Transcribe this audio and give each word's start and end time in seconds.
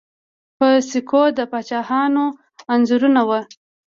په 0.57 0.67
سکو 0.89 1.23
د 1.37 1.39
پاچاهانو 1.51 2.25
انځورونه 2.73 3.21
وو 3.27 3.39